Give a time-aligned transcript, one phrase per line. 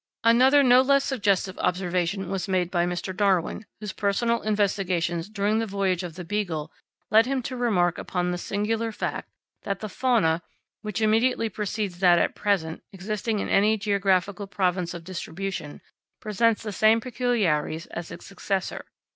[0.23, 3.15] Another no less suggestive observation was made by Mr.
[3.15, 6.71] Darwin, whose personal investigations during the voyage of the Beagle
[7.11, 9.29] led him to remark upon the singular fact,
[9.61, 10.41] that the fauna,
[10.81, 15.81] which immediately precedes that at present existing in any geographical province of distribution,
[16.19, 18.85] presents the same peculiarities as its successor.